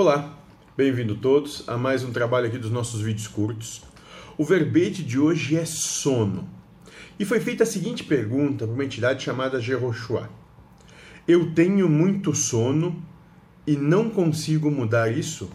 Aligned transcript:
Olá, 0.00 0.32
bem-vindo 0.76 1.16
todos 1.16 1.68
a 1.68 1.76
mais 1.76 2.04
um 2.04 2.12
trabalho 2.12 2.46
aqui 2.46 2.56
dos 2.56 2.70
nossos 2.70 3.00
vídeos 3.00 3.26
curtos. 3.26 3.82
O 4.38 4.44
verbete 4.44 5.02
de 5.02 5.18
hoje 5.18 5.56
é 5.56 5.64
sono. 5.64 6.48
E 7.18 7.24
foi 7.24 7.40
feita 7.40 7.64
a 7.64 7.66
seguinte 7.66 8.04
pergunta 8.04 8.64
por 8.64 8.74
uma 8.74 8.84
entidade 8.84 9.24
chamada 9.24 9.60
Jehoshua. 9.60 10.30
Eu 11.26 11.52
tenho 11.52 11.88
muito 11.88 12.32
sono 12.32 13.02
e 13.66 13.76
não 13.76 14.08
consigo 14.08 14.70
mudar 14.70 15.10
isso? 15.10 15.50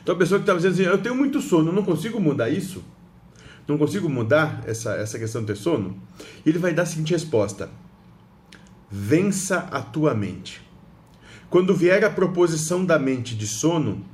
Então 0.00 0.14
a 0.14 0.18
pessoa 0.18 0.38
que 0.38 0.44
estava 0.44 0.60
dizendo 0.60 0.74
assim, 0.74 0.84
eu 0.84 1.02
tenho 1.02 1.16
muito 1.16 1.40
sono, 1.40 1.72
não 1.72 1.82
consigo 1.82 2.20
mudar 2.20 2.50
isso? 2.50 2.84
Não 3.66 3.76
consigo 3.76 4.08
mudar 4.08 4.62
essa, 4.64 4.94
essa 4.94 5.18
questão 5.18 5.40
de 5.40 5.48
ter 5.48 5.56
sono? 5.56 6.00
E 6.46 6.48
ele 6.48 6.58
vai 6.60 6.72
dar 6.72 6.84
a 6.84 6.86
seguinte 6.86 7.14
resposta. 7.14 7.68
Vença 8.88 9.58
a 9.72 9.82
tua 9.82 10.14
mente. 10.14 10.69
Quando 11.50 11.74
vier 11.74 12.04
a 12.04 12.10
proposição 12.10 12.84
da 12.84 12.96
mente 12.96 13.34
de 13.34 13.44
sono, 13.44 14.06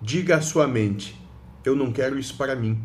diga 0.00 0.36
à 0.36 0.40
sua 0.40 0.68
mente: 0.68 1.20
Eu 1.64 1.74
não 1.74 1.90
quero 1.90 2.16
isso 2.16 2.36
para 2.36 2.54
mim. 2.54 2.80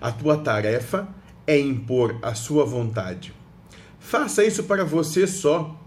A 0.00 0.10
tua 0.10 0.38
tarefa 0.38 1.06
é 1.46 1.58
impor 1.58 2.18
a 2.22 2.34
sua 2.34 2.64
vontade. 2.64 3.34
Faça 3.98 4.42
isso 4.42 4.64
para 4.64 4.86
você 4.86 5.26
só, 5.26 5.78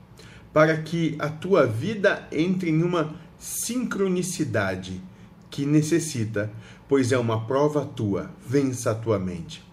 para 0.53 0.77
que 0.77 1.15
a 1.17 1.27
tua 1.27 1.65
vida 1.65 2.27
entre 2.31 2.69
em 2.69 2.83
uma 2.83 3.15
sincronicidade 3.39 5.01
que 5.49 5.65
necessita, 5.65 6.51
pois 6.87 7.11
é 7.11 7.17
uma 7.17 7.47
prova 7.47 7.83
tua. 7.83 8.29
Vença 8.47 8.91
a 8.91 8.95
tua 8.95 9.17
mente. 9.17 9.63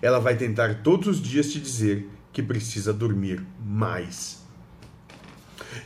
Ela 0.00 0.18
vai 0.18 0.34
tentar 0.34 0.82
todos 0.82 1.08
os 1.08 1.20
dias 1.20 1.52
te 1.52 1.60
dizer 1.60 2.08
que 2.32 2.42
precisa 2.42 2.90
dormir 2.90 3.44
mais. 3.62 4.41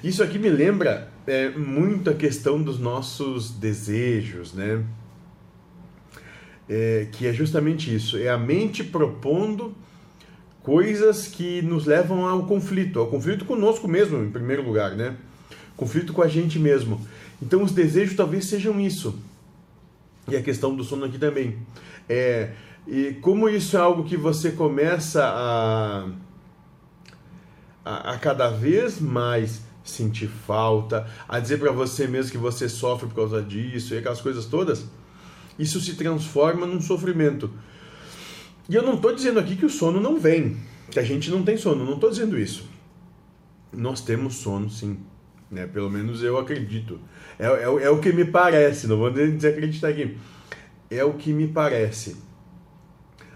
Isso 0.03 0.23
aqui 0.23 0.39
me 0.39 0.49
lembra 0.49 1.11
é, 1.27 1.51
muito 1.51 2.11
a 2.11 2.15
questão 2.15 2.63
dos 2.63 2.79
nossos 2.79 3.51
desejos, 3.51 4.53
né? 4.53 4.85
É, 6.69 7.07
que 7.13 7.27
é 7.27 7.33
justamente 7.33 7.95
isso, 7.95 8.17
é 8.17 8.29
a 8.29 8.37
mente 8.37 8.83
propondo 8.83 9.73
coisas 10.67 11.29
que 11.29 11.63
nos 11.63 11.87
levam 11.87 12.27
ao 12.27 12.45
conflito, 12.45 12.99
ao 12.99 13.07
conflito 13.07 13.45
conosco 13.45 13.87
mesmo, 13.87 14.25
em 14.25 14.31
primeiro 14.33 14.65
lugar, 14.65 14.97
né? 14.97 15.15
Conflito 15.77 16.13
com 16.13 16.23
a 16.23 16.29
gente 16.29 16.59
mesmo. 16.59 17.01
Então, 17.41 17.63
os 17.63 17.71
desejos 17.71 18.17
talvez 18.17 18.47
sejam 18.47 18.81
isso. 18.81 19.17
E 20.27 20.35
a 20.35 20.43
questão 20.43 20.75
do 20.75 20.83
sono 20.83 21.05
aqui 21.05 21.19
também. 21.19 21.57
É, 22.09 22.51
e 22.87 23.17
como 23.21 23.49
isso 23.49 23.77
é 23.77 23.81
algo 23.81 24.03
que 24.03 24.17
você 24.17 24.51
começa 24.51 25.25
a, 25.25 26.09
a, 27.85 28.13
a 28.15 28.19
cada 28.19 28.49
vez 28.51 29.01
mais 29.01 29.61
sentir 29.87 30.29
falta, 30.29 31.09
a 31.29 31.39
dizer 31.39 31.59
para 31.59 31.73
você 31.73 32.07
mesmo 32.07 32.33
que 32.33 32.39
você 32.39 32.69
sofre 32.69 33.09
por 33.09 33.15
causa 33.15 33.41
disso 33.43 33.95
e 33.95 33.99
aquelas 33.99 34.21
coisas 34.21 34.47
todas, 34.47 34.85
isso 35.59 35.81
se 35.81 35.95
transforma 35.95 36.67
num 36.67 36.81
sofrimento. 36.81 37.51
E 38.69 38.75
eu 38.75 38.83
não 38.83 38.95
estou 38.95 39.15
dizendo 39.15 39.39
aqui 39.39 39.57
que 39.57 39.65
o 39.65 39.71
sono 39.71 40.01
não 40.01 40.19
vem, 40.19 40.57
que 40.91 40.99
a 40.99 41.03
gente 41.03 41.31
não 41.31 41.43
tem 41.43 41.57
sono, 41.57 41.85
não 41.85 41.95
estou 41.95 42.11
dizendo 42.11 42.39
isso. 42.39 42.69
Nós 43.73 44.01
temos 44.01 44.37
sono, 44.37 44.69
sim. 44.69 44.99
Né? 45.51 45.67
Pelo 45.67 45.89
menos 45.89 46.23
eu 46.23 46.37
acredito. 46.39 46.99
É, 47.39 47.47
é, 47.47 47.63
é 47.63 47.91
o 47.91 48.01
que 48.01 48.13
me 48.13 48.25
parece, 48.25 48.87
não 48.87 48.97
vou 48.97 49.11
dizer 49.11 49.51
acreditar 49.51 49.89
aqui. 49.89 50.17
É 50.91 51.05
o 51.05 51.15
que 51.15 51.33
me 51.33 51.47
parece. 51.47 52.17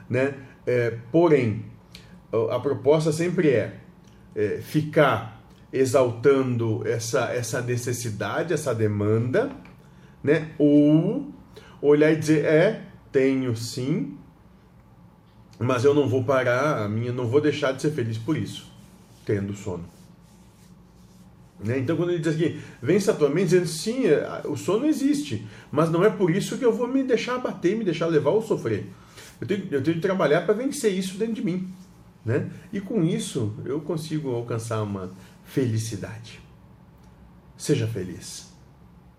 Né? 0.08 0.34
É, 0.66 0.98
porém, 1.12 1.64
a 2.50 2.58
proposta 2.58 3.12
sempre 3.12 3.50
é, 3.50 3.76
é 4.34 4.60
ficar 4.60 5.39
exaltando 5.72 6.86
essa, 6.86 7.32
essa 7.32 7.60
necessidade, 7.60 8.52
essa 8.52 8.74
demanda, 8.74 9.50
né? 10.22 10.50
Ou 10.58 11.32
olhar 11.80 12.12
e 12.12 12.16
dizer, 12.16 12.44
é, 12.44 12.82
tenho 13.12 13.56
sim, 13.56 14.16
mas 15.58 15.84
eu 15.84 15.94
não 15.94 16.08
vou 16.08 16.24
parar, 16.24 16.84
a 16.84 16.88
minha 16.88 17.12
não 17.12 17.26
vou 17.26 17.40
deixar 17.40 17.72
de 17.72 17.82
ser 17.82 17.90
feliz 17.90 18.18
por 18.18 18.36
isso, 18.36 18.70
tendo 19.24 19.54
sono. 19.54 19.84
Né? 21.62 21.78
Então, 21.78 21.96
quando 21.96 22.10
ele 22.10 22.20
diz 22.20 22.34
aqui, 22.34 22.58
vence 22.82 23.10
a 23.10 23.14
tua 23.14 23.28
mente, 23.28 23.50
dizendo 23.50 23.66
sim, 23.66 24.06
é, 24.06 24.42
o 24.46 24.56
sono 24.56 24.86
existe, 24.86 25.46
mas 25.70 25.90
não 25.90 26.02
é 26.02 26.08
por 26.08 26.30
isso 26.30 26.56
que 26.56 26.64
eu 26.64 26.72
vou 26.72 26.88
me 26.88 27.02
deixar 27.02 27.38
bater, 27.38 27.76
me 27.76 27.84
deixar 27.84 28.06
levar 28.06 28.30
ou 28.30 28.42
sofrer. 28.42 28.86
Eu 29.40 29.46
tenho, 29.46 29.68
eu 29.70 29.82
tenho 29.82 29.96
que 29.96 30.02
trabalhar 30.02 30.42
para 30.42 30.54
vencer 30.54 30.92
isso 30.92 31.18
dentro 31.18 31.34
de 31.34 31.44
mim. 31.44 31.68
Né? 32.24 32.50
E 32.72 32.80
com 32.80 33.02
isso 33.02 33.54
eu 33.64 33.80
consigo 33.80 34.30
alcançar 34.34 34.82
uma 34.82 35.10
felicidade. 35.44 36.40
Seja 37.56 37.86
feliz. 37.86 38.50